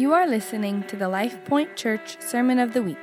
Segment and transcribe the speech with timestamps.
[0.00, 2.96] You are listening to the Life Point Church Sermon of the Week.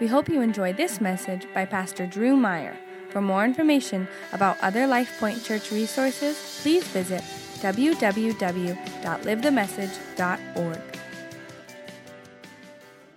[0.00, 2.76] We hope you enjoy this message by Pastor Drew Meyer.
[3.10, 7.22] For more information about other Life Point Church resources, please visit
[7.60, 10.56] www.livethemessage.org.
[10.56, 10.62] Go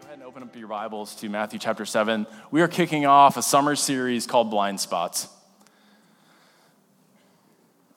[0.04, 2.28] ahead and open up your Bibles to Matthew chapter 7.
[2.52, 5.28] We are kicking off a summer series called Blind Spots.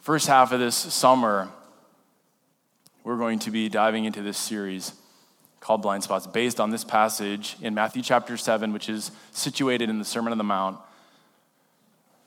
[0.01, 1.51] First half of this summer,
[3.05, 4.95] we're going to be diving into this series
[5.63, 10.01] called Blind Spots based on this passage in Matthew chapter 7, which is situated in
[10.01, 10.77] the Sermon on the Mount.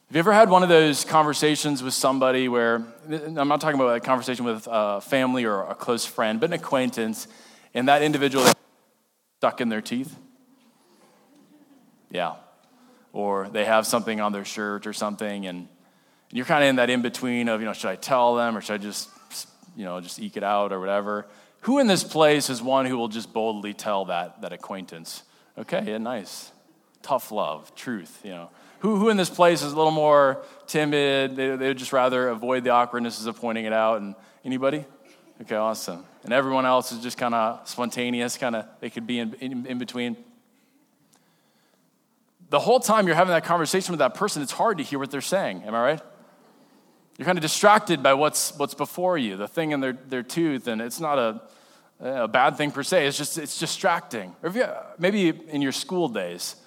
[0.08, 3.98] Have you ever had one of those conversations with somebody where, I'm not talking about
[3.98, 7.28] a conversation with a family or a close friend, but an acquaintance,
[7.74, 8.46] and that individual
[9.40, 10.16] stuck in their teeth?
[12.10, 12.36] Yeah.
[13.12, 15.68] Or they have something on their shirt or something, and
[16.32, 18.62] you're kind of in that in between of, you know, should I tell them or
[18.62, 19.10] should I just,
[19.76, 21.26] you know, just eke it out or whatever?
[21.66, 25.24] Who in this place is one who will just boldly tell that, that acquaintance?
[25.58, 26.52] Okay, yeah, nice.
[27.02, 28.52] Tough love, truth, you know.
[28.82, 31.36] Who, who in this place is a little more timid?
[31.36, 34.00] They, they would just rather avoid the awkwardnesses of pointing it out.
[34.00, 34.86] And anybody?
[35.42, 36.06] Okay, awesome.
[36.24, 39.66] And everyone else is just kind of spontaneous, kind of, they could be in, in,
[39.66, 40.18] in between.
[42.52, 45.10] The whole time you're having that conversation with that person, it's hard to hear what
[45.10, 45.64] they're saying.
[45.64, 46.02] Am I right?
[47.18, 50.68] You're kind of distracted by what's, what's before you, the thing in their, their tooth,
[50.68, 51.42] and it's not a,
[52.02, 53.08] a bad thing per se.
[53.08, 54.36] It's just it's distracting.
[54.44, 54.68] Or you,
[55.00, 56.58] maybe in your school days,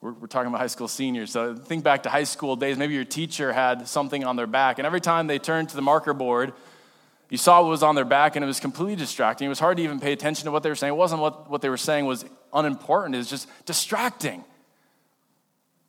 [0.00, 1.30] we're, we're, talking about high school seniors.
[1.30, 2.76] So think back to high school days.
[2.76, 5.82] Maybe your teacher had something on their back, and every time they turned to the
[5.82, 6.52] marker board,
[7.30, 9.46] you saw what was on their back, and it was completely distracting.
[9.46, 10.92] It was hard to even pay attention to what they were saying.
[10.92, 13.14] It wasn't what, what they were saying was unimportant.
[13.14, 14.44] It was just distracting.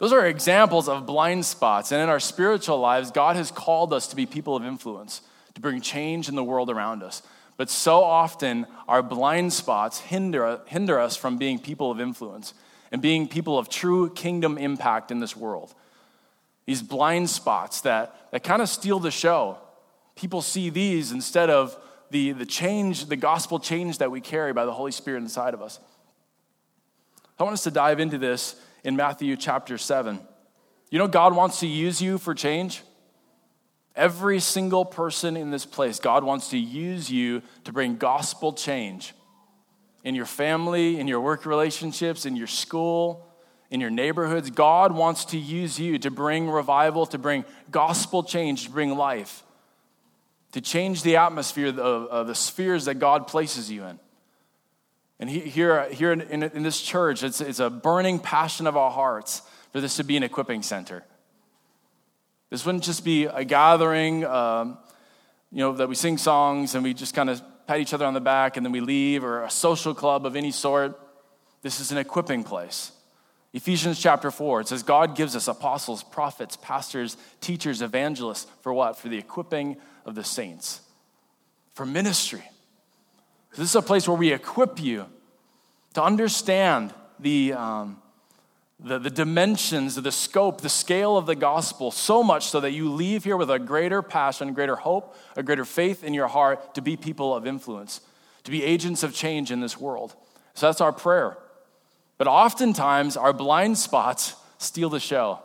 [0.03, 1.93] Those are examples of blind spots.
[1.93, 5.21] And in our spiritual lives, God has called us to be people of influence,
[5.53, 7.23] to bring change in the world around us.
[7.55, 12.53] But so often, our blind spots hinder, hinder us from being people of influence
[12.91, 15.73] and being people of true kingdom impact in this world.
[16.65, 19.57] These blind spots that, that kind of steal the show.
[20.17, 21.77] People see these instead of
[22.11, 25.61] the, the change, the gospel change that we carry by the Holy Spirit inside of
[25.61, 25.79] us.
[27.39, 30.19] I want us to dive into this in Matthew chapter 7.
[30.89, 32.81] You know, God wants to use you for change.
[33.95, 39.13] Every single person in this place, God wants to use you to bring gospel change
[40.03, 43.25] in your family, in your work relationships, in your school,
[43.69, 44.49] in your neighborhoods.
[44.49, 49.43] God wants to use you to bring revival, to bring gospel change, to bring life,
[50.51, 53.99] to change the atmosphere of, the spheres that God places you in.
[55.23, 59.41] And here, here in, in, this church, it's, it's a burning passion of our hearts
[59.71, 61.05] for this to be an equipping center.
[62.49, 64.77] This wouldn't just be a gathering, um,
[65.49, 68.13] you know, that we sing songs and we just kind of pat each other on
[68.13, 70.99] the back and then we leave, or a social club of any sort.
[71.61, 72.91] This is an equipping place.
[73.53, 78.97] Ephesians chapter 4, it says, God gives us apostles, prophets, pastors, teachers, evangelists for what?
[78.97, 80.81] For the equipping of the saints,
[81.75, 82.43] for ministry.
[83.51, 85.05] This is a place where we equip you
[85.93, 88.01] to understand the, um,
[88.79, 92.91] the, the dimensions, the scope, the scale of the gospel, so much so that you
[92.91, 96.81] leave here with a greater passion, greater hope, a greater faith in your heart to
[96.81, 98.01] be people of influence,
[98.43, 100.15] to be agents of change in this world.
[100.53, 101.37] So that's our prayer.
[102.17, 105.39] But oftentimes, our blind spots steal the show.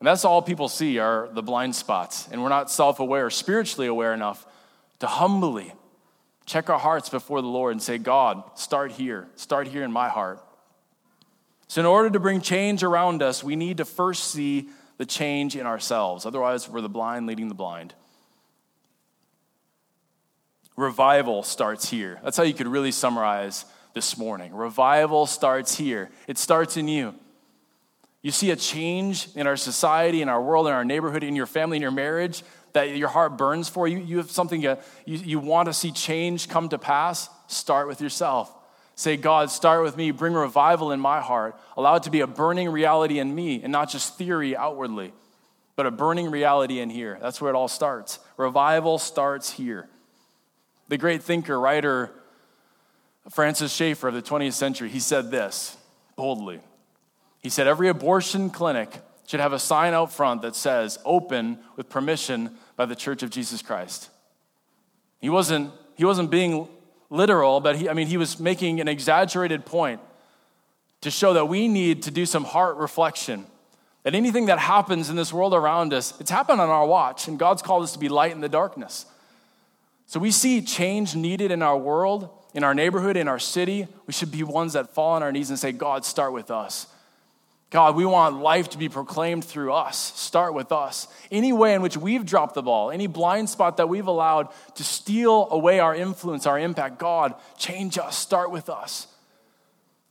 [0.00, 2.28] And that's all people see are the blind spots.
[2.32, 4.46] And we're not self aware, spiritually aware enough
[4.98, 5.72] to humbly
[6.46, 9.28] check our hearts before the Lord and say, God, start here.
[9.36, 10.42] Start here in my heart.
[11.68, 15.56] So, in order to bring change around us, we need to first see the change
[15.56, 16.26] in ourselves.
[16.26, 17.94] Otherwise, we're the blind leading the blind.
[20.76, 22.20] Revival starts here.
[22.22, 23.64] That's how you could really summarize
[23.94, 24.54] this morning.
[24.54, 27.14] Revival starts here, it starts in you.
[28.22, 31.46] You see a change in our society, in our world, in our neighborhood, in your
[31.46, 35.18] family, in your marriage that your heart burns for, you, you have something uh, you,
[35.18, 38.52] you want to see change come to pass, start with yourself.
[38.94, 42.26] Say, God, start with me, bring revival in my heart, allow it to be a
[42.26, 45.12] burning reality in me and not just theory outwardly,
[45.76, 47.18] but a burning reality in here.
[47.20, 48.18] That's where it all starts.
[48.36, 49.88] Revival starts here.
[50.88, 52.10] The great thinker, writer,
[53.30, 55.76] Francis Schaeffer of the 20th century, he said this
[56.16, 56.60] boldly.
[57.40, 61.88] He said, Every abortion clinic should have a sign out front that says, Open with
[61.88, 64.10] permission by the Church of Jesus Christ.
[65.20, 66.68] He wasn't, he wasn't being
[67.10, 70.00] literal, but he, I mean, he was making an exaggerated point
[71.02, 73.46] to show that we need to do some heart reflection.
[74.02, 77.38] That anything that happens in this world around us, it's happened on our watch, and
[77.38, 79.06] God's called us to be light in the darkness.
[80.06, 84.12] So we see change needed in our world, in our neighborhood, in our city, we
[84.12, 86.86] should be ones that fall on our knees and say, God, start with us.
[87.72, 89.96] God, we want life to be proclaimed through us.
[89.96, 91.08] Start with us.
[91.30, 94.84] Any way in which we've dropped the ball, any blind spot that we've allowed to
[94.84, 98.14] steal away our influence, our impact, God, change us.
[98.14, 99.06] Start with us.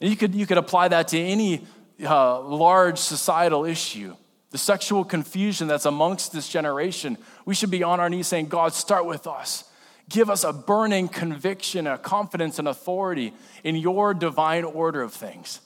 [0.01, 1.67] And you could, you could apply that to any
[2.03, 4.15] uh, large societal issue.
[4.49, 7.15] The sexual confusion that's amongst this generation,
[7.45, 9.65] we should be on our knees saying, God, start with us.
[10.09, 15.59] Give us a burning conviction, a confidence, and authority in your divine order of things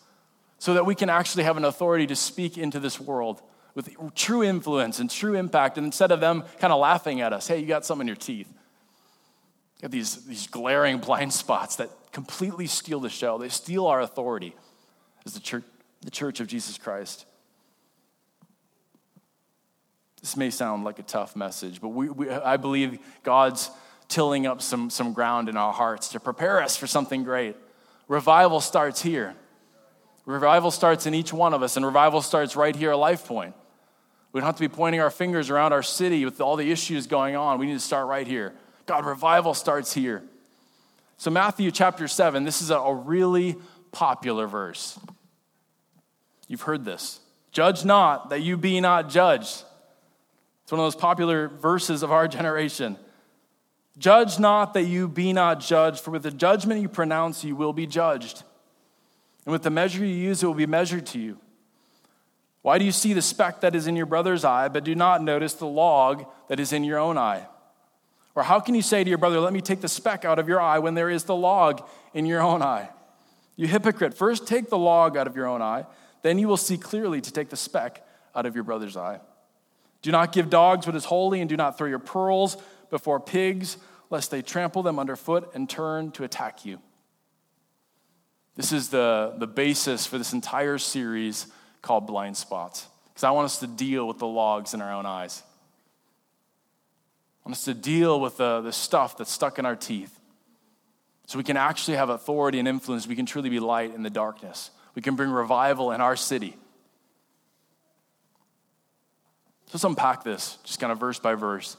[0.59, 3.41] so that we can actually have an authority to speak into this world
[3.75, 5.77] with true influence and true impact.
[5.77, 8.15] And instead of them kind of laughing at us, hey, you got something in your
[8.15, 8.47] teeth.
[9.77, 13.37] You got these, these glaring blind spots that completely steal the show.
[13.37, 14.55] They steal our authority
[15.25, 15.65] as the church,
[16.01, 17.25] the church of Jesus Christ.
[20.21, 23.69] This may sound like a tough message, but we, we, I believe God's
[24.07, 27.55] tilling up some, some ground in our hearts to prepare us for something great.
[28.07, 29.35] Revival starts here.
[30.25, 33.53] Revival starts in each one of us, and revival starts right here at Life Point.
[34.31, 37.07] We don't have to be pointing our fingers around our city with all the issues
[37.07, 37.59] going on.
[37.59, 38.53] We need to start right here.
[38.85, 40.23] God, revival starts here.
[41.17, 43.55] So, Matthew chapter 7, this is a really
[43.91, 44.99] popular verse.
[46.47, 47.21] You've heard this.
[47.51, 49.63] Judge not that you be not judged.
[50.63, 52.97] It's one of those popular verses of our generation.
[53.97, 57.71] Judge not that you be not judged, for with the judgment you pronounce, you will
[57.71, 58.43] be judged.
[59.45, 61.37] And with the measure you use, it will be measured to you.
[62.61, 65.21] Why do you see the speck that is in your brother's eye, but do not
[65.21, 67.47] notice the log that is in your own eye?
[68.33, 70.47] Or how can you say to your brother, Let me take the speck out of
[70.47, 72.89] your eye when there is the log in your own eye?
[73.55, 75.85] You hypocrite, first take the log out of your own eye,
[76.23, 78.05] then you will see clearly to take the speck
[78.35, 79.21] out of your brother's eye.
[80.01, 82.57] Do not give dogs what is holy, and do not throw your pearls
[82.89, 83.77] before pigs,
[84.09, 86.79] lest they trample them underfoot and turn to attack you.
[88.55, 91.47] This is the, the basis for this entire series
[91.81, 95.05] called Blind Spots, because I want us to deal with the logs in our own
[95.05, 95.43] eyes.
[97.43, 100.19] I want us to deal with the, the stuff that's stuck in our teeth
[101.27, 103.07] so we can actually have authority and influence.
[103.07, 104.71] We can truly be light in the darkness.
[104.95, 106.55] We can bring revival in our city.
[109.65, 111.75] So let's unpack this just kind of verse by verse.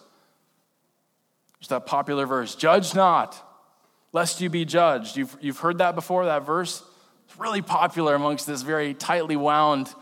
[1.59, 3.43] Just that popular verse Judge not
[4.17, 5.19] lest you be judged.
[5.19, 6.83] You've, you've heard that before, that verse?
[7.27, 9.95] It's really popular amongst this very tightly wound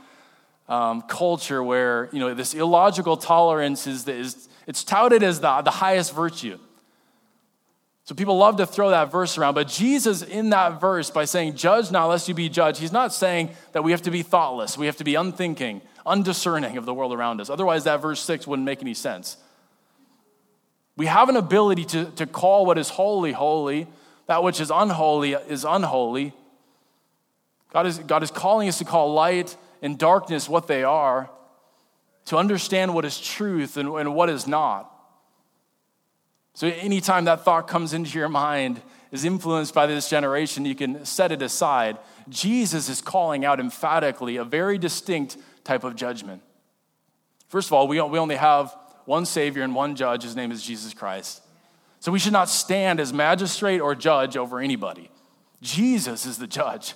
[0.69, 5.73] um, culture where, you know, this illogical tolerance is, is it's touted as the, the
[5.73, 6.61] highest virtue.
[8.05, 11.57] So people love to throw that verse around, but Jesus in that verse, by saying,
[11.57, 14.79] Judge not lest you be judged, he's not saying that we have to be thoughtless,
[14.79, 17.51] we have to be unthinking, undiscerning of the world around us.
[17.51, 19.39] Otherwise, that verse 6 wouldn't make any sense.
[20.97, 23.89] We have an ability to, to call what is holy, holy,
[24.27, 26.33] that which is unholy is unholy.
[27.73, 31.29] God is, God is calling us to call light and darkness what they are,
[32.27, 34.91] to understand what is truth and, and what is not.
[36.55, 38.81] So, anytime that thought comes into your mind,
[39.15, 41.99] is influenced by this generation, you can set it aside.
[42.29, 46.43] Jesus is calling out emphatically a very distinct type of judgment.
[47.47, 50.25] First of all, we, we only have one Savior and one judge.
[50.25, 51.44] His name is Jesus Christ.
[52.05, 55.11] So we should not stand as magistrate or judge over anybody.
[55.63, 56.93] Jesus is the judge.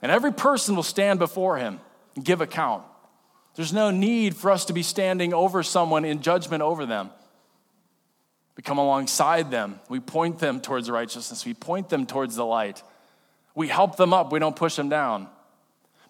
[0.00, 1.78] And every person will stand before him
[2.16, 2.84] and give account.
[3.56, 7.10] There's no need for us to be standing over someone in judgment over them.
[8.56, 9.78] We come alongside them.
[9.90, 11.44] We point them towards righteousness.
[11.44, 12.82] We point them towards the light.
[13.54, 14.32] We help them up.
[14.32, 15.28] We don't push them down.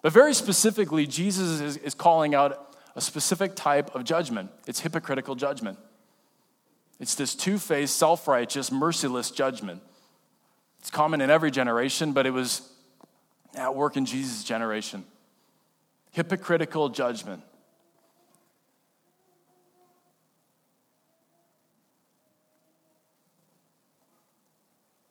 [0.01, 4.51] But very specifically, Jesus is, calling out a specific type of judgment.
[4.67, 5.79] It's hypocritical judgment.
[7.01, 9.81] It's this two faced, self righteous, merciless judgment.
[10.79, 12.61] It's common in every generation, but it was
[13.55, 15.03] at work in Jesus' generation.
[16.11, 17.41] Hypocritical judgment.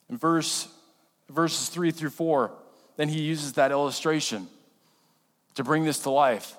[0.08, 0.68] In verse,
[1.28, 2.52] verses 3 through 4,
[2.96, 4.48] then he uses that illustration
[5.54, 6.56] to bring this to life.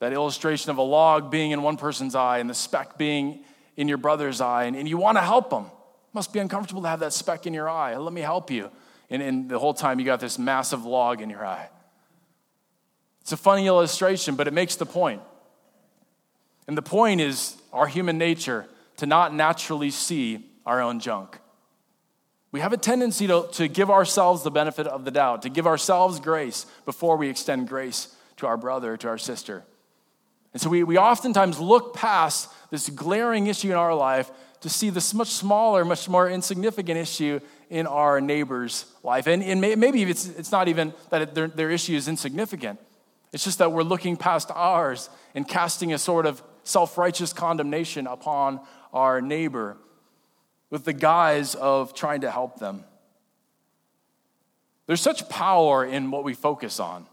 [0.00, 3.44] That illustration of a log being in one person's eye and the speck being
[3.76, 5.64] in your brother's eye, and, and you want to help them.
[5.64, 7.96] It must be uncomfortable to have that speck in your eye.
[7.96, 8.70] Let me help you.
[9.10, 11.68] And, and the whole time you got this massive log in your eye.
[13.20, 15.20] It's a funny illustration, but it makes the point.
[16.66, 18.66] And the point is our human nature
[18.98, 21.38] to not naturally see our own junk.
[22.52, 25.66] We have a tendency to, to give ourselves the benefit of the doubt, to give
[25.66, 29.64] ourselves grace before we extend grace to our brother, to our sister.
[30.56, 34.30] And so we, we oftentimes look past this glaring issue in our life
[34.62, 39.26] to see this much smaller, much more insignificant issue in our neighbor's life.
[39.26, 42.80] And, and maybe it's, it's not even that their, their issue is insignificant,
[43.34, 48.06] it's just that we're looking past ours and casting a sort of self righteous condemnation
[48.06, 48.60] upon
[48.94, 49.76] our neighbor
[50.70, 52.82] with the guise of trying to help them.
[54.86, 57.04] There's such power in what we focus on.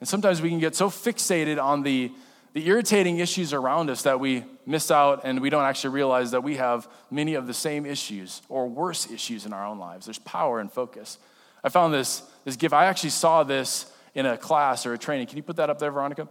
[0.00, 2.10] And sometimes we can get so fixated on the,
[2.52, 6.42] the irritating issues around us that we miss out and we don't actually realize that
[6.42, 10.06] we have many of the same issues or worse issues in our own lives.
[10.06, 11.18] There's power in focus.
[11.62, 12.74] I found this, this gift.
[12.74, 15.28] I actually saw this in a class or a training.
[15.28, 16.28] Can you put that up there, Veronica?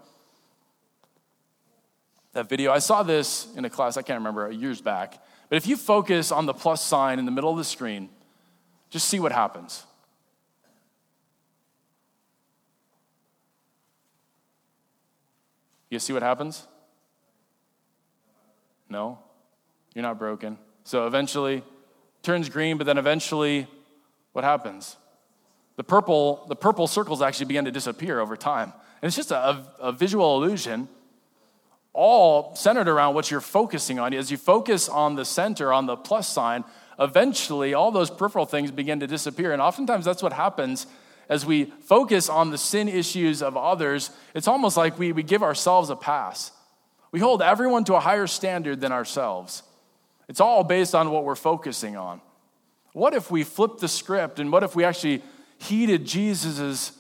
[2.33, 2.71] That video.
[2.71, 5.23] I saw this in a class, I can't remember, years back.
[5.47, 8.09] But if you focus on the plus sign in the middle of the screen,
[8.89, 9.83] just see what happens.
[15.89, 16.67] You see what happens?
[18.89, 19.19] No,
[19.93, 20.57] you're not broken.
[20.83, 21.63] So eventually,
[22.23, 23.67] turns green, but then eventually,
[24.33, 24.97] what happens?
[25.75, 28.73] The purple, the purple circles actually begin to disappear over time.
[29.01, 30.89] And it's just a, a visual illusion,
[31.93, 34.13] all centered around what you're focusing on.
[34.13, 36.65] As you focus on the center, on the plus sign,
[36.99, 39.53] eventually all those peripheral things begin to disappear.
[39.53, 40.85] And oftentimes that's what happens
[41.29, 45.43] as we focus on the sin issues of others, it's almost like we, we give
[45.43, 46.51] ourselves a pass.
[47.11, 49.61] We hold everyone to a higher standard than ourselves.
[50.27, 52.19] It's all based on what we're focusing on.
[52.93, 55.21] What if we flipped the script and what if we actually
[55.59, 56.93] heeded Jesus'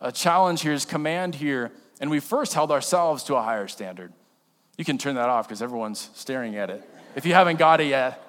[0.00, 4.12] uh, challenge here, his command here, and we first held ourselves to a higher standard?
[4.78, 6.82] You can turn that off because everyone's staring at it.
[7.14, 8.22] If you haven't got it yet,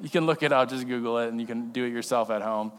[0.00, 2.42] you can look it up, just Google it, and you can do it yourself at
[2.42, 2.72] home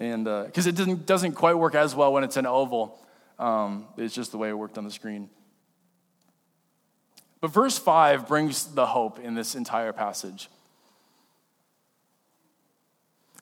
[0.00, 2.98] and because uh, it doesn't, doesn't quite work as well when it's an oval.
[3.38, 5.28] Um, it's just the way it worked on the screen.
[7.40, 10.48] But verse 5 brings the hope in this entire passage.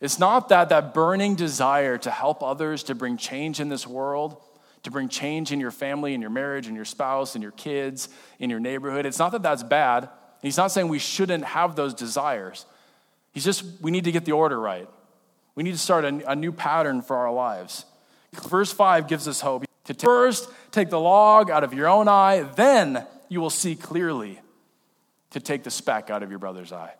[0.00, 4.40] It's not that that burning desire to help others, to bring change in this world,
[4.82, 8.08] to bring change in your family, in your marriage, in your spouse, in your kids,
[8.38, 9.06] in your neighborhood.
[9.06, 10.08] It's not that that's bad.
[10.42, 12.66] He's not saying we shouldn't have those desires.
[13.32, 14.88] He's just, we need to get the order right.
[15.58, 17.84] We need to start a, a new pattern for our lives.
[18.32, 19.64] Verse 5 gives us hope.
[19.86, 24.40] To first take the log out of your own eye, then you will see clearly
[25.30, 26.94] to take the speck out of your brother's eye.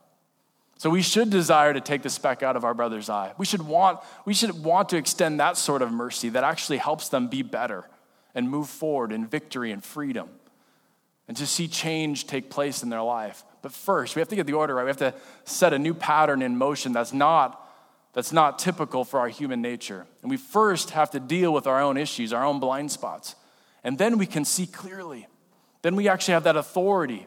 [0.76, 3.32] So we should desire to take the speck out of our brother's eye.
[3.38, 7.10] We should want, we should want to extend that sort of mercy that actually helps
[7.10, 7.88] them be better
[8.34, 10.30] and move forward in victory and freedom
[11.28, 13.44] and to see change take place in their life.
[13.62, 14.82] But first, we have to get the order right.
[14.82, 17.66] We have to set a new pattern in motion that's not
[18.12, 20.06] that's not typical for our human nature.
[20.22, 23.36] And we first have to deal with our own issues, our own blind spots.
[23.84, 25.26] And then we can see clearly.
[25.82, 27.26] Then we actually have that authority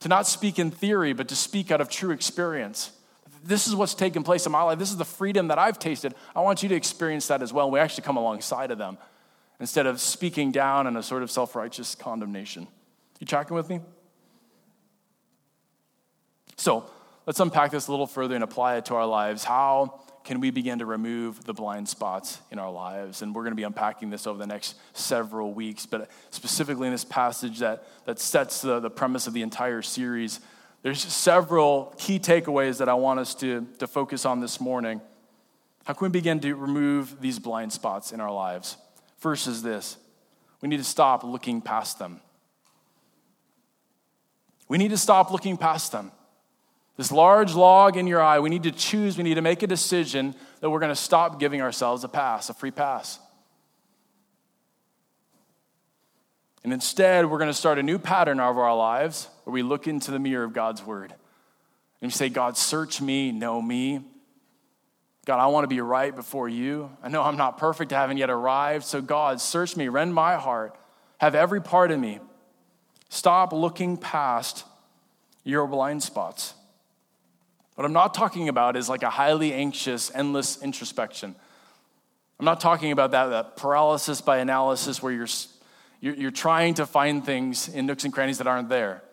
[0.00, 2.92] to not speak in theory, but to speak out of true experience.
[3.44, 4.78] This is what's taken place in my life.
[4.78, 6.14] This is the freedom that I've tasted.
[6.34, 7.70] I want you to experience that as well.
[7.70, 8.98] We actually come alongside of them
[9.60, 12.68] instead of speaking down in a sort of self righteous condemnation.
[13.20, 13.80] You tracking with me?
[16.56, 16.90] So,
[17.28, 19.44] Let's unpack this a little further and apply it to our lives.
[19.44, 23.20] How can we begin to remove the blind spots in our lives?
[23.20, 26.94] And we're going to be unpacking this over the next several weeks, but specifically in
[26.94, 30.40] this passage that, that sets the, the premise of the entire series,
[30.80, 35.02] there's several key takeaways that I want us to, to focus on this morning.
[35.84, 38.78] How can we begin to remove these blind spots in our lives?
[39.18, 39.98] First is this
[40.62, 42.22] we need to stop looking past them.
[44.66, 46.10] We need to stop looking past them.
[46.98, 49.68] This large log in your eye, we need to choose, we need to make a
[49.68, 53.20] decision that we're going to stop giving ourselves a pass, a free pass.
[56.64, 59.86] And instead, we're going to start a new pattern of our lives where we look
[59.86, 61.12] into the mirror of God's word.
[62.02, 64.00] And we say, God, search me, know me.
[65.24, 66.90] God, I want to be right before you.
[67.00, 68.84] I know I'm not perfect, I haven't yet arrived.
[68.84, 70.76] So, God, search me, rend my heart,
[71.18, 72.18] have every part of me.
[73.08, 74.64] Stop looking past
[75.44, 76.54] your blind spots.
[77.78, 81.36] What I'm not talking about is like a highly anxious, endless introspection.
[82.40, 85.28] I'm not talking about that, that paralysis by analysis where you're,
[86.00, 89.04] you're, you're trying to find things in nooks and crannies that aren't there.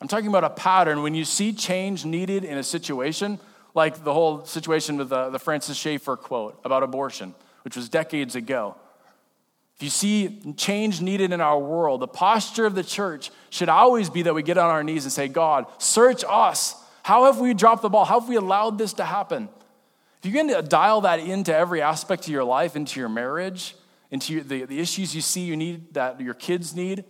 [0.00, 1.02] I'm talking about a pattern.
[1.02, 3.40] When you see change needed in a situation,
[3.74, 7.34] like the whole situation with the, the Francis Schaeffer quote about abortion,
[7.64, 8.76] which was decades ago.
[9.74, 14.08] If you see change needed in our world, the posture of the church should always
[14.08, 17.54] be that we get on our knees and say, God, search us how have we
[17.54, 18.04] dropped the ball?
[18.04, 19.48] How have we allowed this to happen?
[20.22, 23.74] If going to dial that into every aspect of your life, into your marriage,
[24.10, 27.04] into the, the issues you see you need that your kids need,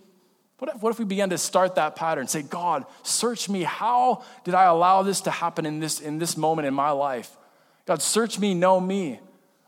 [0.58, 2.28] What if, what if we began to start that pattern?
[2.28, 3.64] Say, God, search me.
[3.64, 7.36] How did I allow this to happen in this, in this moment in my life?
[7.84, 9.18] God, search me, know me.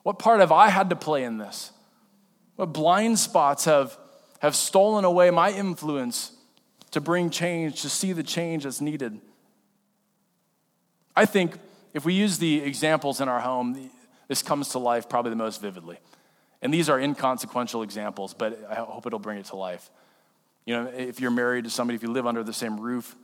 [0.05, 1.73] What part have I had to play in this?
[2.55, 3.99] What blind spots have,
[4.39, 6.31] have stolen away my influence
[6.93, 9.21] to bring change, to see the change that's needed?
[11.17, 11.55] I think
[11.93, 13.91] if we use the examples in our home,
[14.29, 15.99] this comes to life probably the most vividly.
[16.61, 19.91] And these are inconsequential examples, but I hope it'll bring it to life.
[20.65, 23.15] You know, if you're married to somebody, if you live under the same roof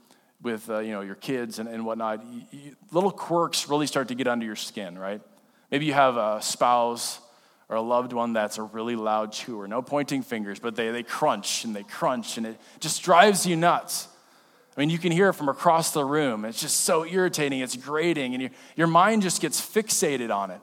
[0.41, 4.07] with, uh, you know, your kids and, and whatnot, you, you, little quirks really start
[4.09, 5.21] to get under your skin, right?
[5.71, 7.19] Maybe you have a spouse
[7.67, 9.67] or a loved one that's a really loud chewer.
[9.67, 13.55] No pointing fingers, but they, they crunch and they crunch, and it just drives you
[13.55, 14.07] nuts.
[14.75, 16.45] I mean, you can hear it from across the room.
[16.45, 20.61] It's just so irritating, it's grating, and your, your mind just gets fixated on it.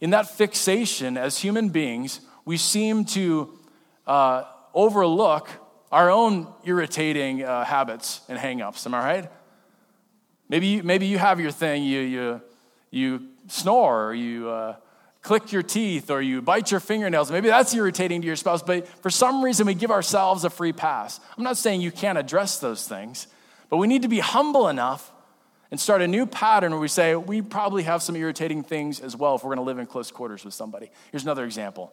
[0.00, 3.58] In that fixation, as human beings, we seem to
[4.06, 5.48] uh, overlook
[5.90, 8.86] our own irritating uh, habits and hangups.
[8.86, 9.30] Am I right?
[10.48, 11.84] Maybe you, maybe you have your thing.
[11.84, 12.42] You, you,
[12.90, 14.76] you snore, or you uh,
[15.22, 17.30] click your teeth, or you bite your fingernails.
[17.30, 20.72] Maybe that's irritating to your spouse, but for some reason we give ourselves a free
[20.72, 21.18] pass.
[21.36, 23.26] I'm not saying you can't address those things,
[23.70, 25.12] but we need to be humble enough
[25.70, 29.14] and start a new pattern where we say, we probably have some irritating things as
[29.14, 30.90] well if we're going to live in close quarters with somebody.
[31.10, 31.92] Here's another example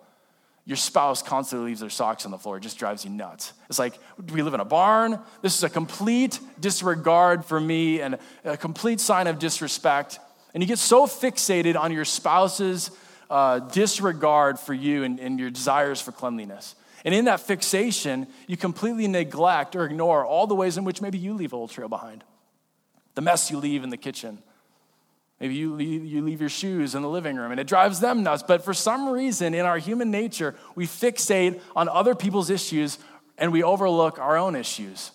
[0.67, 2.57] your spouse constantly leaves their socks on the floor.
[2.57, 3.53] It just drives you nuts.
[3.69, 5.19] It's like, do we live in a barn?
[5.43, 10.19] This is a complete disregard for me and a complete sign of disrespect.
[10.55, 12.89] And you get so fixated on your spouse's
[13.29, 16.73] uh, disregard for you and, and your desires for cleanliness.
[17.05, 21.17] And in that fixation, you completely neglect or ignore all the ways in which maybe
[21.17, 22.25] you leave a little trail behind.
[23.13, 24.39] The mess you leave in the kitchen,
[25.39, 28.23] Maybe you leave, you leave your shoes in the living room and it drives them
[28.23, 28.43] nuts.
[28.47, 32.99] But for some reason, in our human nature, we fixate on other people's issues
[33.37, 35.11] and we overlook our own issues.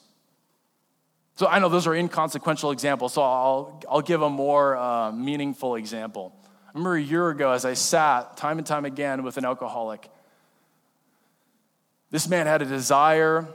[1.37, 5.77] So I know those are inconsequential examples, so I'll, I'll give a more uh, meaningful
[5.77, 6.35] example.
[6.67, 10.11] I remember a year ago as I sat time and time again with an alcoholic.
[12.11, 13.47] This man had a desire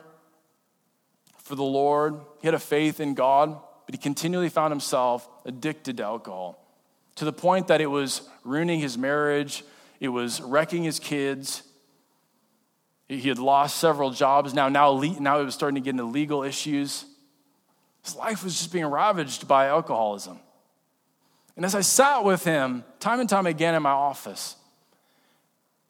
[1.38, 5.98] for the Lord, he had a faith in God but he continually found himself addicted
[5.98, 6.60] to alcohol
[7.16, 9.64] to the point that it was ruining his marriage,
[10.00, 11.64] it was wrecking his kids.
[13.08, 14.54] He had lost several jobs.
[14.54, 17.06] Now, now, now he was starting to get into legal issues.
[18.04, 20.40] His life was just being ravaged by alcoholism.
[21.56, 24.56] And as I sat with him time and time again in my office,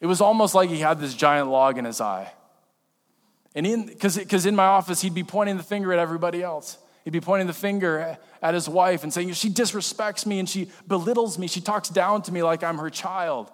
[0.01, 2.31] it was almost like he had this giant log in his eye.
[3.55, 6.77] And in, because in my office, he'd be pointing the finger at everybody else.
[7.05, 10.69] He'd be pointing the finger at his wife and saying, She disrespects me and she
[10.87, 11.47] belittles me.
[11.47, 13.49] She talks down to me like I'm her child.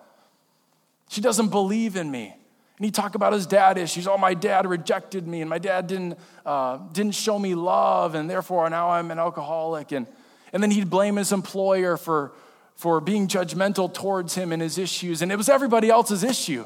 [1.10, 2.34] She doesn't believe in me.
[2.78, 4.08] And he'd talk about his dad issues.
[4.08, 8.30] Oh, my dad rejected me and my dad didn't, uh, didn't show me love and
[8.30, 9.92] therefore now I'm an alcoholic.
[9.92, 10.08] And,
[10.52, 12.32] and then he'd blame his employer for,
[12.76, 15.22] for being judgmental towards him and his issues.
[15.22, 16.66] And it was everybody else's issue.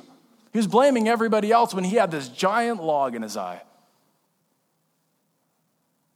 [0.56, 3.62] He was blaming everybody else when he had this giant log in his eye.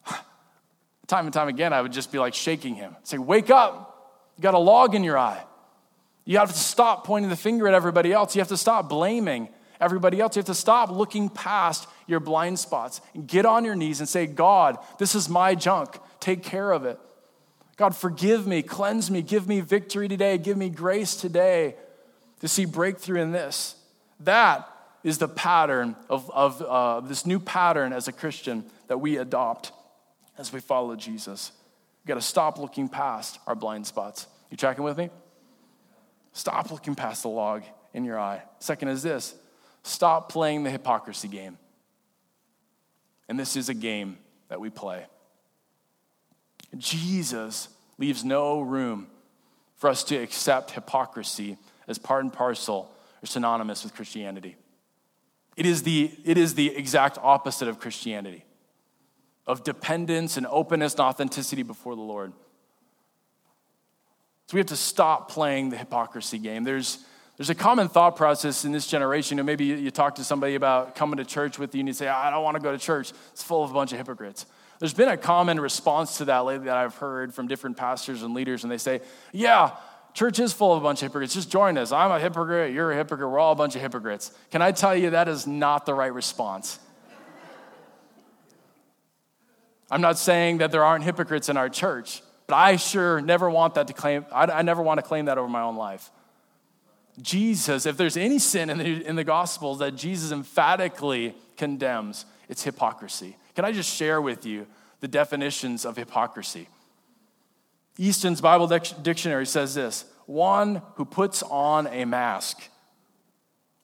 [1.07, 4.31] time and time again, I would just be like shaking him, say, Wake up.
[4.37, 5.43] You got a log in your eye.
[6.23, 8.33] You have to stop pointing the finger at everybody else.
[8.33, 10.37] You have to stop blaming everybody else.
[10.37, 14.25] You have to stop looking past your blind spots get on your knees and say,
[14.25, 15.99] God, this is my junk.
[16.21, 16.97] Take care of it.
[17.75, 21.75] God, forgive me, cleanse me, give me victory today, give me grace today
[22.39, 23.75] to see breakthrough in this.
[24.21, 24.69] That
[25.03, 29.71] is the pattern of, of uh, this new pattern as a Christian that we adopt
[30.37, 31.51] as we follow Jesus.
[32.01, 34.27] We've got to stop looking past our blind spots.
[34.49, 35.09] You tracking with me?
[36.33, 38.41] Stop looking past the log in your eye.
[38.59, 39.35] Second is this
[39.83, 41.57] stop playing the hypocrisy game.
[43.27, 44.17] And this is a game
[44.49, 45.05] that we play.
[46.77, 49.07] Jesus leaves no room
[49.75, 54.55] for us to accept hypocrisy as part and parcel or synonymous with Christianity.
[55.55, 58.45] It is the, it is the exact opposite of Christianity
[59.49, 62.31] of dependence and openness and authenticity before the Lord.
[64.45, 66.63] So we have to stop playing the hypocrisy game.
[66.63, 66.99] There's,
[67.35, 69.37] there's a common thought process in this generation.
[69.37, 72.07] Know, maybe you talk to somebody about coming to church with you and you say,
[72.07, 73.11] I don't want to go to church.
[73.31, 74.45] It's full of a bunch of hypocrites.
[74.77, 78.35] There's been a common response to that lately that I've heard from different pastors and
[78.35, 79.01] leaders, and they say,
[79.33, 79.71] Yeah,
[80.13, 81.33] church is full of a bunch of hypocrites.
[81.33, 81.91] Just join us.
[81.91, 82.73] I'm a hypocrite.
[82.73, 83.29] You're a hypocrite.
[83.29, 84.31] We're all a bunch of hypocrites.
[84.51, 86.79] Can I tell you that is not the right response?
[89.91, 93.75] I'm not saying that there aren't hypocrites in our church, but I sure never want
[93.75, 96.11] that to claim, I, I never want to claim that over my own life.
[97.21, 102.63] Jesus, if there's any sin in the, in the Gospels that Jesus emphatically condemns, it's
[102.63, 103.35] hypocrisy.
[103.55, 104.67] Can I just share with you
[105.01, 106.67] the definitions of hypocrisy?
[107.99, 112.61] Easton's Bible Dictionary says this one who puts on a mask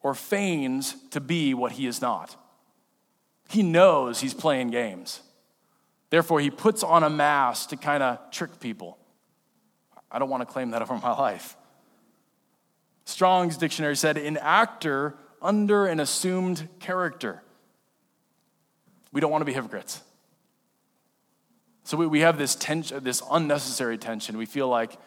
[0.00, 2.34] or feigns to be what he is not.
[3.50, 5.20] He knows he's playing games.
[6.08, 8.96] Therefore, he puts on a mask to kind of trick people.
[10.10, 11.56] I don't want to claim that over my life.
[13.04, 17.42] Strong's dictionary said, an actor under an assumed character.
[19.12, 20.00] We don't want to be hypocrites.
[21.86, 24.36] So we, we have this tension, this unnecessary tension.
[24.36, 24.98] We feel like,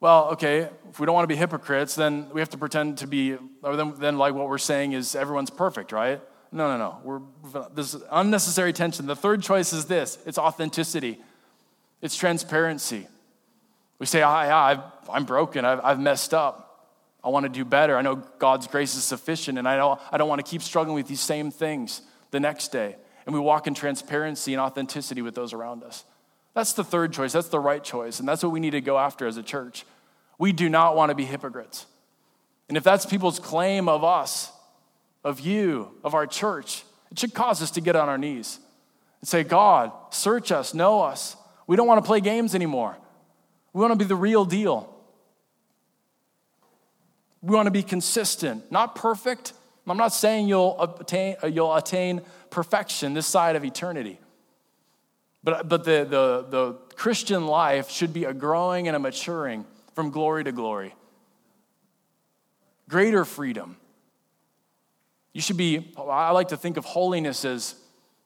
[0.00, 3.06] well, okay, if we don't want to be hypocrites, then we have to pretend to
[3.06, 6.20] be, or then, then like what we're saying is everyone's perfect, right?
[6.50, 6.98] No, no, no.
[7.04, 9.06] We're, this unnecessary tension.
[9.06, 11.20] The third choice is this it's authenticity,
[12.02, 13.06] it's transparency.
[14.00, 16.64] We say, ah, yeah, i am broken, I've, I've messed up.
[17.22, 17.96] I want to do better.
[17.96, 20.96] I know God's grace is sufficient, and I don't, I don't want to keep struggling
[20.96, 22.02] with these same things
[22.32, 22.96] the next day.
[23.28, 26.06] And we walk in transparency and authenticity with those around us.
[26.54, 27.32] That's the third choice.
[27.32, 28.20] That's the right choice.
[28.20, 29.84] And that's what we need to go after as a church.
[30.38, 31.84] We do not want to be hypocrites.
[32.68, 34.50] And if that's people's claim of us,
[35.24, 38.60] of you, of our church, it should cause us to get on our knees
[39.20, 41.36] and say, God, search us, know us.
[41.66, 42.96] We don't want to play games anymore.
[43.74, 44.90] We want to be the real deal.
[47.42, 49.52] We want to be consistent, not perfect.
[49.90, 54.18] I'm not saying you'll attain, uh, you'll attain perfection this side of eternity.
[55.44, 60.10] But, but the, the, the Christian life should be a growing and a maturing from
[60.10, 60.94] glory to glory.
[62.88, 63.76] Greater freedom.
[65.32, 67.76] You should be, I like to think of holiness as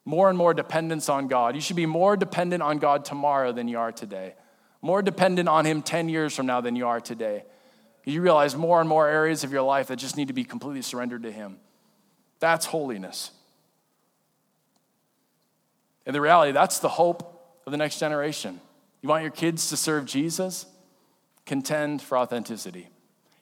[0.05, 1.55] more and more dependence on God.
[1.55, 4.35] You should be more dependent on God tomorrow than you are today,
[4.81, 7.43] more dependent on Him 10 years from now than you are today.
[8.05, 10.81] You realize more and more areas of your life that just need to be completely
[10.81, 11.57] surrendered to Him.
[12.39, 13.31] That's holiness.
[16.05, 18.59] And the reality, that's the hope of the next generation.
[19.01, 20.65] You want your kids to serve Jesus?
[21.45, 22.89] Contend for authenticity.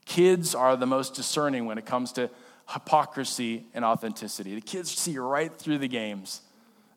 [0.06, 2.30] Kids are the most discerning when it comes to
[2.70, 4.56] hypocrisy and authenticity.
[4.56, 6.42] The kids see right through the games.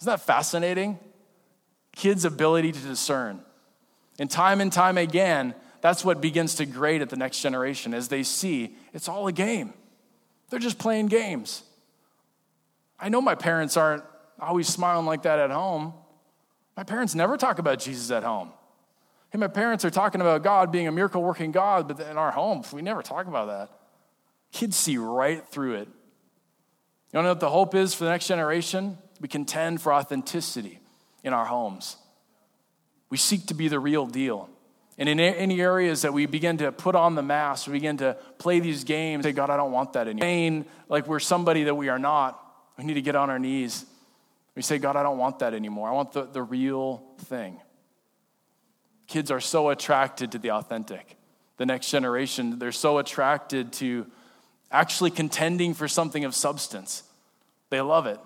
[0.01, 0.99] Isn't that fascinating?
[1.93, 3.41] Kids' ability to discern.
[4.19, 8.09] And time and time again, that's what begins to grate at the next generation as
[8.09, 9.75] they see it's all a game.
[10.49, 11.63] They're just playing games.
[12.99, 14.03] I know my parents aren't
[14.41, 15.93] always smiling like that at home.
[16.75, 18.51] My parents never talk about Jesus at home.
[19.29, 22.31] Hey, my parents are talking about God being a miracle working God, but in our
[22.31, 23.69] home, we never talk about that.
[24.53, 25.89] Kids see right through it.
[27.13, 28.97] You know what the hope is for the next generation?
[29.21, 30.79] We contend for authenticity
[31.23, 31.99] in our homes.
[33.11, 34.49] We seek to be the real deal.
[34.97, 38.17] And in any areas that we begin to put on the mask, we begin to
[38.39, 40.23] play these games, say, God, I don't want that anymore.
[40.23, 42.41] Saying like we're somebody that we are not,
[42.79, 43.87] we need to get on our knees
[44.55, 45.89] we say, God, I don't want that anymore.
[45.89, 47.61] I want the, the real thing.
[49.07, 51.17] Kids are so attracted to the authentic.
[51.57, 54.07] The next generation, they're so attracted to
[54.71, 57.03] actually contending for something of substance.
[57.71, 58.19] They love it.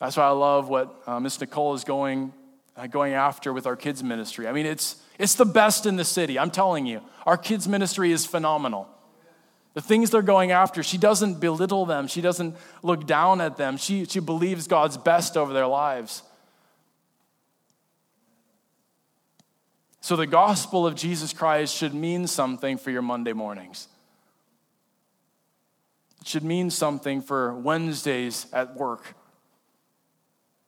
[0.00, 2.32] That's why I love what uh, Miss Nicole is going,
[2.76, 4.46] uh, going after with our kids' ministry.
[4.46, 6.38] I mean, it's, it's the best in the city.
[6.38, 8.88] I'm telling you, our kids' ministry is phenomenal.
[9.74, 12.08] The things they're going after, she doesn't belittle them.
[12.08, 13.76] She doesn't look down at them.
[13.76, 16.22] She, she believes God's best over their lives.
[20.00, 23.86] So, the gospel of Jesus Christ should mean something for your Monday mornings.
[26.22, 29.14] It should mean something for Wednesdays at work.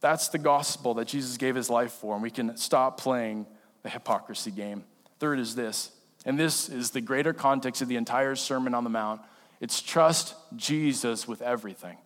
[0.02, 3.46] That's the gospel that Jesus gave his life for, and we can stop playing
[3.82, 4.84] the hypocrisy game.
[5.18, 5.92] Third is this
[6.24, 9.20] and this is the greater context of the entire Sermon on the Mount.
[9.60, 11.96] It's trust Jesus with everything.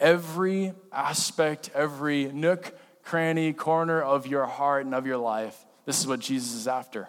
[0.00, 5.56] Every aspect, every nook, cranny, corner of your heart and of your life.
[5.84, 7.08] This is what Jesus is after.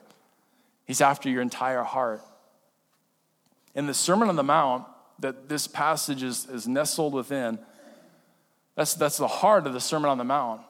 [0.86, 2.22] He's after your entire heart.
[3.74, 4.86] In the Sermon on the Mount,
[5.20, 7.58] that this passage is, is nestled within,
[8.76, 10.62] that's, that's the heart of the Sermon on the Mount.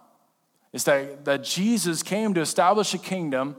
[0.73, 3.55] Is that, that Jesus came to establish a kingdom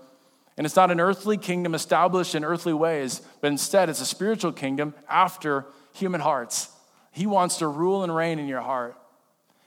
[0.56, 4.52] and it's not an earthly kingdom established in earthly ways, but instead it's a spiritual
[4.52, 6.70] kingdom after human hearts.
[7.11, 8.96] He wants to rule and reign in your heart.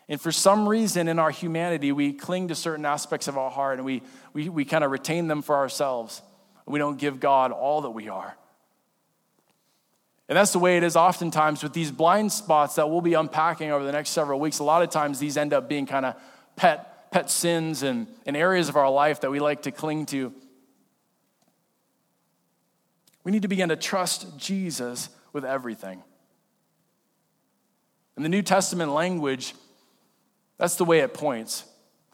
[0.08, 3.78] And for some reason in our humanity, we cling to certain aspects of our heart
[3.78, 4.02] and we,
[4.34, 6.24] we, we kind of retain them for ourselves.
[6.66, 8.36] We don't give God all that we are.
[10.30, 13.72] And that's the way it is oftentimes with these blind spots that we'll be unpacking
[13.72, 14.60] over the next several weeks.
[14.60, 16.16] A lot of times these end up being kind of
[16.56, 20.32] pet, pet sins and, and areas of our life that we like to cling to.
[23.24, 26.04] We need to begin to trust Jesus with everything.
[28.16, 29.56] In the New Testament language,
[30.60, 31.64] That's the way it points.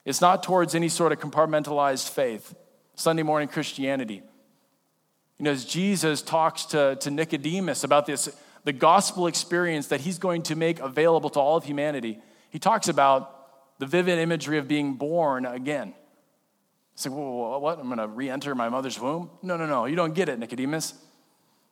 [0.05, 2.55] It's not towards any sort of compartmentalized faith,
[2.93, 4.21] Sunday morning Christianity.
[5.37, 8.29] You know, as Jesus talks to, to Nicodemus about this,
[8.63, 12.19] the gospel experience that he's going to make available to all of humanity,
[12.49, 15.93] he talks about the vivid imagery of being born again.
[16.93, 17.79] It's like, what?
[17.79, 19.29] I'm going to re enter my mother's womb?
[19.41, 19.85] No, no, no.
[19.85, 20.93] You don't get it, Nicodemus.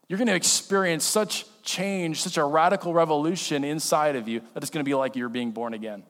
[0.09, 4.69] You're going to experience such change, such a radical revolution inside of you that it's
[4.69, 6.03] going to be like you're being born again.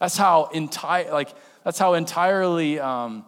[0.00, 1.28] That's how entire, like,
[1.62, 3.26] that's how entirely, um,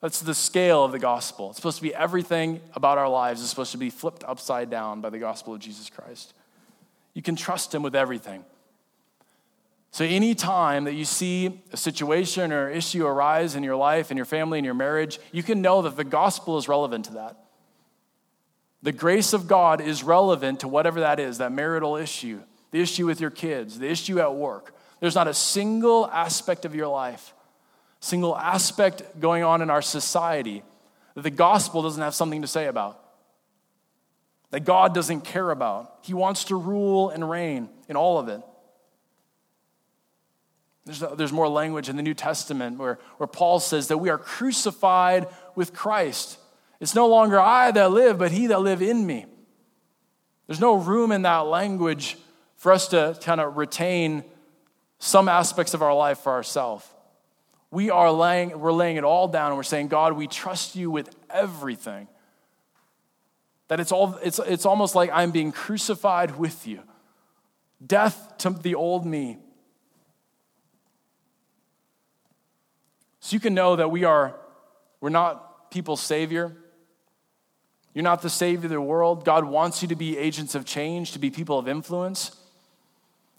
[0.00, 1.50] that's the scale of the gospel.
[1.50, 5.00] It's supposed to be everything about our lives is supposed to be flipped upside down
[5.00, 6.34] by the gospel of Jesus Christ.
[7.14, 8.44] You can trust him with everything.
[9.90, 14.26] So, anytime that you see a situation or issue arise in your life, in your
[14.26, 17.36] family, in your marriage, you can know that the gospel is relevant to that.
[18.82, 22.40] The grace of God is relevant to whatever that is that marital issue,
[22.72, 26.74] the issue with your kids, the issue at work, there's not a single aspect of
[26.74, 27.34] your life,
[28.00, 30.62] single aspect going on in our society
[31.14, 33.02] that the gospel doesn't have something to say about,
[34.50, 35.98] that God doesn't care about.
[36.02, 38.40] He wants to rule and reign in all of it.
[40.84, 44.18] There's, there's more language in the New Testament where, where Paul says that we are
[44.18, 46.38] crucified with Christ.
[46.80, 49.26] It's no longer I that live, but he that live in me.
[50.46, 52.16] There's no room in that language
[52.56, 54.22] for us to kind of retain
[54.98, 56.86] some aspects of our life for ourselves.
[57.70, 60.90] We are laying, we're laying it all down and we're saying, God, we trust you
[60.90, 62.08] with everything.
[63.68, 66.80] That it's, all, it's, it's almost like I'm being crucified with you.
[67.84, 69.38] Death to the old me.
[73.20, 74.36] So you can know that we are,
[75.00, 76.56] we're not people's savior.
[77.92, 79.24] You're not the savior of the world.
[79.24, 82.36] God wants you to be agents of change, to be people of influence.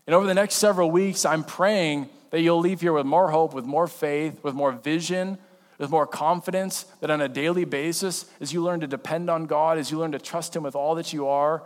[0.06, 3.54] And over the next several weeks, I'm praying that you'll leave here with more hope,
[3.54, 5.38] with more faith, with more vision,
[5.78, 9.78] with more confidence, that on a daily basis, as you learn to depend on God,
[9.78, 11.64] as you learn to trust Him with all that you are,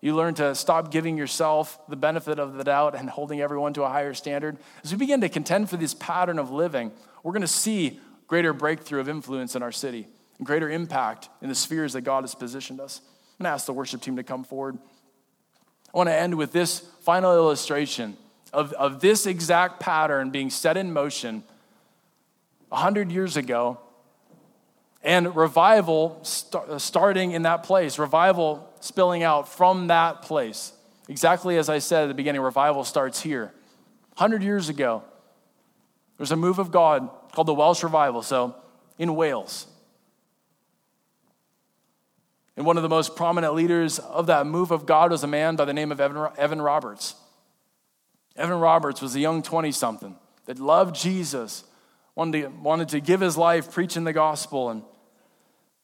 [0.00, 3.84] you learn to stop giving yourself the benefit of the doubt and holding everyone to
[3.84, 4.58] a higher standard.
[4.84, 8.52] As we begin to contend for this pattern of living, we're going to see greater
[8.52, 12.34] breakthrough of influence in our city and greater impact in the spheres that God has
[12.34, 13.00] positioned us.
[13.38, 14.76] I'm going to ask the worship team to come forward.
[15.94, 18.16] I want to end with this final illustration
[18.54, 21.42] of, of this exact pattern being set in motion
[22.68, 23.78] 100 years ago
[25.02, 30.72] and revival st- uh, starting in that place, revival spilling out from that place.
[31.08, 33.52] Exactly as I said at the beginning, revival starts here.
[34.16, 35.02] 100 years ago,
[36.16, 38.54] there's a move of God called the Welsh Revival, so
[38.98, 39.66] in Wales.
[42.56, 45.56] And one of the most prominent leaders of that move of God was a man
[45.56, 47.16] by the name of Evan, Evan Roberts.
[48.36, 50.16] Evan Roberts was a young 20 something
[50.46, 51.64] that loved Jesus,
[52.14, 54.70] wanted to, wanted to give his life preaching the gospel.
[54.70, 54.82] And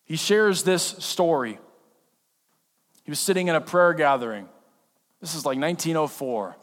[0.04, 1.58] he shares this story.
[3.04, 4.48] He was sitting in a prayer gathering.
[5.20, 6.56] This is like 1904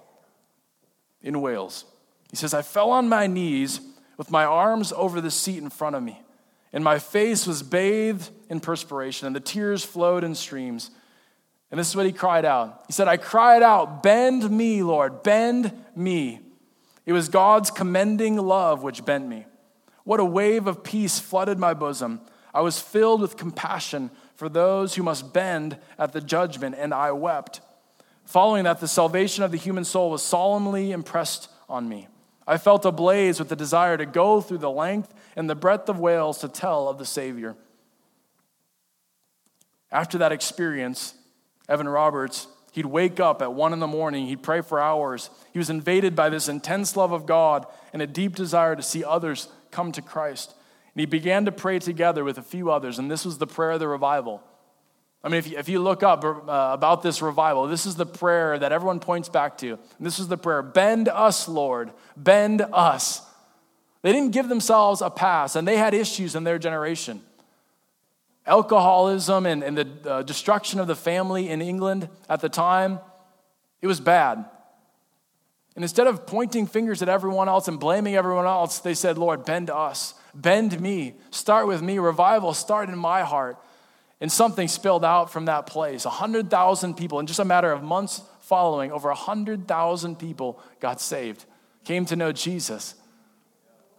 [1.22, 1.86] in Wales.
[2.30, 3.80] He says, I fell on my knees
[4.18, 6.22] with my arms over the seat in front of me
[6.74, 10.92] and my face was bathed in perspiration, and the tears flowed in streams.
[11.70, 12.84] And this is what he cried out.
[12.88, 16.40] He said, I cried out, Bend me, Lord, bend me.
[17.06, 19.46] It was God's commending love which bent me.
[20.04, 22.22] What a wave of peace flooded my bosom.
[22.54, 27.12] I was filled with compassion for those who must bend at the judgment, and I
[27.12, 27.62] wept.
[28.24, 32.08] Following that, the salvation of the human soul was solemnly impressed on me.
[32.48, 36.00] I felt ablaze with the desire to go through the length and the breadth of
[36.00, 37.56] Wales to tell of the Savior.
[39.92, 41.14] After that experience,
[41.70, 45.30] Evan Roberts, he'd wake up at one in the morning, he'd pray for hours.
[45.54, 49.04] He was invaded by this intense love of God and a deep desire to see
[49.04, 50.54] others come to Christ.
[50.94, 53.72] And he began to pray together with a few others, and this was the prayer
[53.72, 54.42] of the revival.
[55.24, 58.06] I mean, if you, if you look up uh, about this revival, this is the
[58.06, 59.78] prayer that everyone points back to.
[60.00, 63.22] This is the prayer Bend us, Lord, bend us.
[64.04, 67.22] They didn't give themselves a pass, and they had issues in their generation.
[68.48, 73.00] Alcoholism and, and the uh, destruction of the family in England at the time,
[73.82, 74.46] it was bad.
[75.76, 79.46] And instead of pointing fingers at everyone else and blaming everyone else, they said, Lord,
[79.46, 82.00] bend us, bend me, start with me.
[82.00, 83.58] Revival, start in my heart.
[84.20, 86.04] And something spilled out from that place.
[86.04, 91.46] 100,000 people, in just a matter of months following, over 100,000 people got saved,
[91.84, 92.96] came to know Jesus.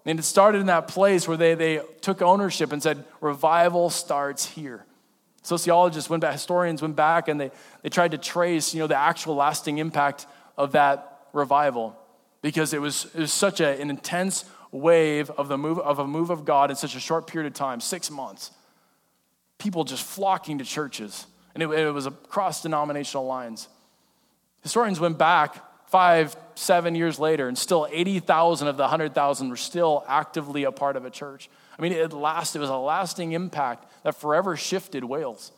[0.04, 4.46] And it started in that place where they, they took ownership and said, revival starts
[4.46, 4.84] here.
[5.42, 7.50] Sociologists went back, historians went back, and they,
[7.82, 11.96] they tried to trace you know, the actual lasting impact of that revival.
[12.42, 16.06] because it was, it was such a, an intense wave of, the move, of a
[16.06, 18.50] move of God in such a short period of time six months.
[19.58, 23.68] People just flocking to churches, and it, it was across denominational lines.
[24.62, 30.04] Historians went back five, seven years later, and still 80,000 of the 100,000 were still
[30.08, 31.48] actively a part of a church.
[31.78, 35.52] I mean, it, lasted, it was a lasting impact that forever shifted Wales.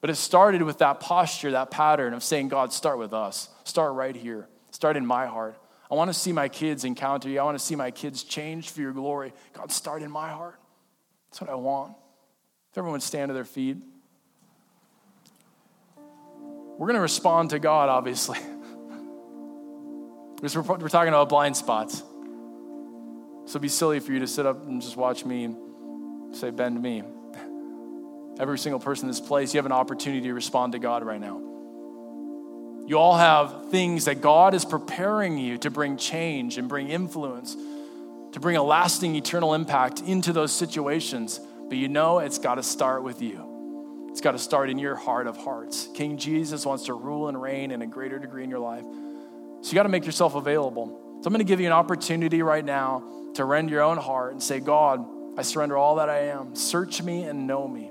[0.00, 3.48] But it started with that posture, that pattern of saying, God, start with us.
[3.64, 4.48] Start right here.
[4.70, 5.56] Start in my heart.
[5.90, 7.38] I want to see my kids encounter you.
[7.38, 9.32] I want to see my kids changed for your glory.
[9.52, 10.58] God, start in my heart.
[11.30, 11.94] That's what I want.
[12.70, 13.76] If everyone stand to their feet.
[16.78, 18.38] We're going to respond to God, obviously.
[20.42, 21.98] Because we're, we're talking about blind spots.
[21.98, 26.50] So it'd be silly for you to sit up and just watch me and say,
[26.50, 27.04] bend me.
[28.40, 31.20] Every single person in this place, you have an opportunity to respond to God right
[31.20, 31.38] now.
[32.88, 37.54] You all have things that God is preparing you to bring change and bring influence,
[38.32, 41.38] to bring a lasting eternal impact into those situations.
[41.68, 44.08] But you know it's got to start with you.
[44.10, 45.88] It's got to start in your heart of hearts.
[45.94, 48.84] King Jesus wants to rule and reign in a greater degree in your life.
[49.62, 51.20] So you got to make yourself available.
[51.22, 54.32] So I'm going to give you an opportunity right now to rend your own heart
[54.32, 55.04] and say, God,
[55.38, 56.56] I surrender all that I am.
[56.56, 57.90] Search me and know me.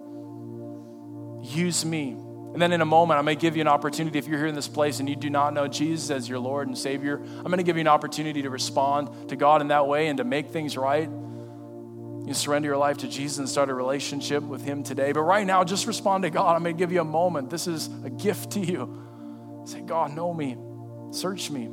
[1.50, 2.12] Use me.
[2.12, 4.20] And then in a moment, going to give you an opportunity.
[4.20, 6.68] If you're here in this place and you do not know Jesus as your Lord
[6.68, 9.88] and Savior, I'm going to give you an opportunity to respond to God in that
[9.88, 11.10] way and to make things right.
[11.10, 15.14] You surrender your life to Jesus and start a relationship with Him today.
[15.14, 16.56] But right now, just respond to God.
[16.58, 17.50] I'm going to give you a moment.
[17.50, 19.64] This is a gift to you.
[19.66, 20.58] Say, God, know me.
[21.12, 21.66] Search me.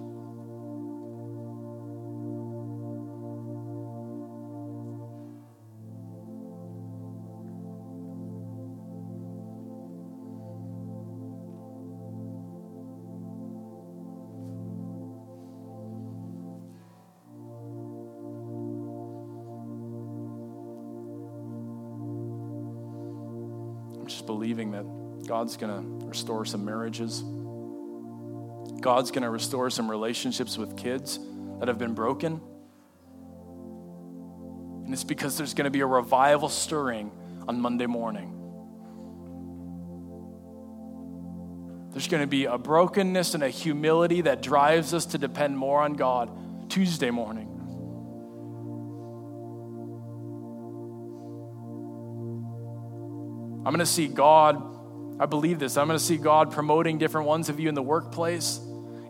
[23.94, 24.85] I'm just believing that
[25.29, 27.22] God's going to restore some marriages.
[28.81, 31.19] God's going to restore some relationships with kids
[31.59, 32.41] that have been broken.
[34.85, 37.11] And it's because there's going to be a revival stirring
[37.47, 38.35] on Monday morning.
[41.91, 45.83] There's going to be a brokenness and a humility that drives us to depend more
[45.83, 47.47] on God Tuesday morning.
[53.67, 54.62] I'm going to see God,
[55.21, 57.83] I believe this, I'm going to see God promoting different ones of you in the
[57.83, 58.61] workplace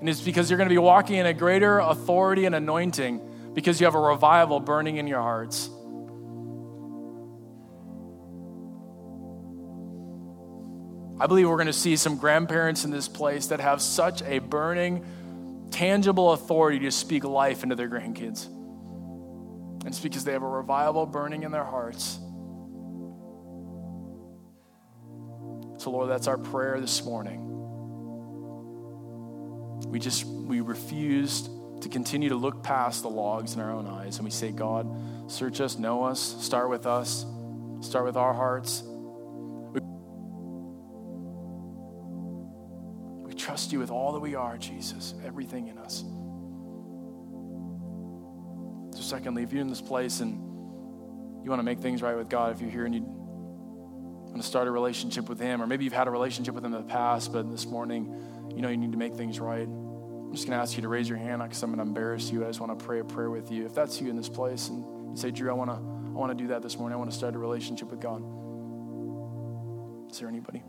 [0.01, 3.21] and it's because you're going to be walking in a greater authority and anointing
[3.55, 5.69] because you have a revival burning in your hearts.
[11.21, 14.39] I believe we're going to see some grandparents in this place that have such a
[14.39, 15.05] burning,
[15.73, 18.47] tangible authority to speak life into their grandkids.
[18.47, 22.21] And it's because they have a revival burning in their hearts.
[25.79, 27.48] So, Lord, that's our prayer this morning.
[29.90, 31.48] We just, we refuse
[31.81, 34.16] to continue to look past the logs in our own eyes.
[34.16, 34.87] And we say, God,
[35.31, 37.24] search us, know us, start with us,
[37.81, 38.83] start with our hearts.
[38.85, 39.81] We,
[43.27, 46.05] we trust you with all that we are, Jesus, everything in us.
[48.96, 50.35] So, secondly, if you're in this place and
[51.44, 54.46] you want to make things right with God, if you're here and you want to
[54.46, 56.88] start a relationship with Him, or maybe you've had a relationship with Him in the
[56.88, 58.12] past, but this morning,
[58.59, 59.68] you know you need to make things right.
[59.68, 62.33] I'm just going to ask you to raise your hand because I'm going to embarrass
[62.33, 62.44] you.
[62.44, 63.64] I just want to pray a prayer with you.
[63.64, 66.37] If that's you in this place and you say, Drew, I want to, I want
[66.37, 66.97] to do that this morning.
[66.97, 68.21] I want to start a relationship with God.
[70.11, 70.59] Is there anybody?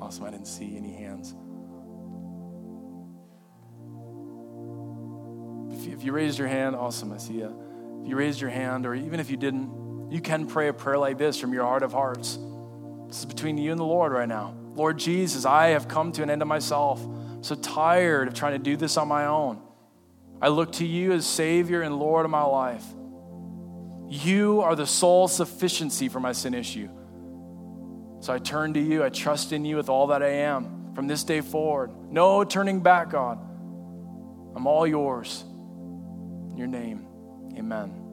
[0.00, 0.24] awesome.
[0.24, 1.34] I didn't see any hands.
[5.78, 7.12] If you, if you raised your hand, awesome.
[7.12, 7.54] I see you.
[8.00, 10.98] If you raised your hand, or even if you didn't, you can pray a prayer
[10.98, 12.38] like this from your heart of hearts.
[13.08, 14.54] This is between you and the Lord right now.
[14.74, 17.02] Lord Jesus, I have come to an end of myself.
[17.02, 19.62] I'm so tired of trying to do this on my own.
[20.40, 22.84] I look to you as Savior and Lord of my life.
[24.08, 26.88] You are the sole sufficiency for my sin issue.
[28.20, 29.02] So I turn to you.
[29.02, 31.90] I trust in you with all that I am from this day forward.
[32.10, 33.38] No turning back, God.
[34.54, 35.44] I'm all yours.
[36.50, 37.06] In your name,
[37.56, 38.05] amen.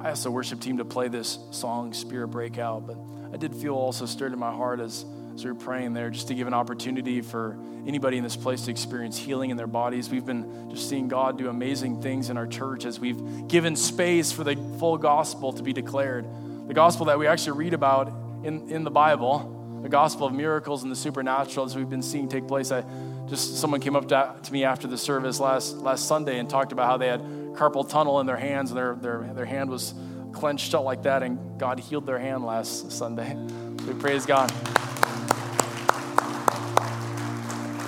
[0.00, 2.96] I asked the worship team to play this song, Spirit Breakout, but
[3.34, 6.28] I did feel also stirred in my heart as, as we were praying there just
[6.28, 10.08] to give an opportunity for anybody in this place to experience healing in their bodies.
[10.08, 14.32] We've been just seeing God do amazing things in our church as we've given space
[14.32, 16.24] for the full gospel to be declared.
[16.66, 18.08] the gospel that we actually read about
[18.42, 22.26] in, in the Bible, the gospel of miracles and the supernatural as we've been seeing
[22.26, 22.72] take place.
[22.72, 22.84] I
[23.28, 26.72] just someone came up to, to me after the service last last Sunday and talked
[26.72, 27.20] about how they had
[27.54, 29.94] carpal tunnel in their hands and their, their, their hand was
[30.32, 33.34] clenched shut like that, and God healed their hand last Sunday.
[33.86, 34.50] We praise God.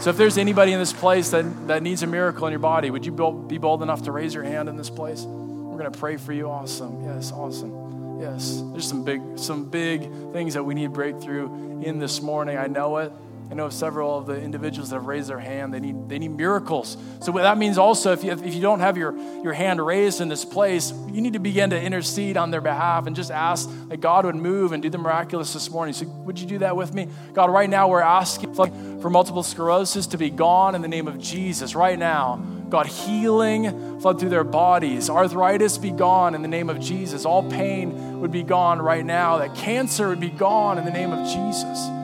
[0.03, 2.91] So, if there's anybody in this place that, that needs a miracle in your body,
[2.91, 3.13] would you
[3.47, 5.23] be bold enough to raise your hand in this place?
[5.23, 6.51] We're going to pray for you.
[6.51, 7.05] Awesome.
[7.05, 8.21] Yes, awesome.
[8.21, 8.63] Yes.
[8.73, 12.59] There's some big, some big things that we need breakthrough in this morning.
[12.59, 13.13] I know it.
[13.53, 15.75] I know of several of the individuals that have raised their hand.
[15.75, 16.97] They need, they need miracles.
[17.21, 20.29] So that means also if you, if you don't have your, your hand raised in
[20.29, 24.01] this place, you need to begin to intercede on their behalf and just ask that
[24.01, 25.93] God would move and do the miraculous this morning.
[25.93, 27.09] So would you do that with me?
[27.35, 31.19] God, right now we're asking for multiple sclerosis to be gone in the name of
[31.19, 31.75] Jesus.
[31.75, 32.37] Right now,
[32.71, 35.11] God, healing flood through their bodies.
[35.11, 37.27] Arthritis be gone in the name of Jesus.
[37.27, 39.37] All pain would be gone right now.
[39.37, 42.02] That cancer would be gone in the name of Jesus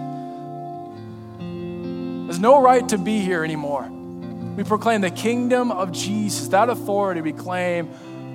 [2.38, 3.90] has no right to be here anymore.
[4.56, 7.90] We proclaim the kingdom of Jesus, that authority we claim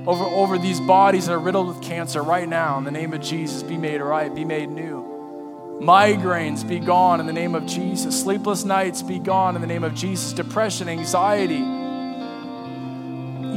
[0.06, 3.22] over, over these bodies that are riddled with cancer right now in the name of
[3.22, 3.64] Jesus.
[3.64, 5.80] Be made right, be made new.
[5.82, 8.22] Migraines be gone in the name of Jesus.
[8.22, 10.34] Sleepless nights be gone in the name of Jesus.
[10.34, 11.64] Depression, anxiety,